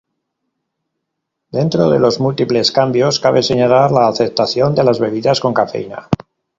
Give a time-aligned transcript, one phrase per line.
[1.51, 6.09] Dentro de los múltiples cambios cabe señalar la aceptación de las bebidas con cafeína.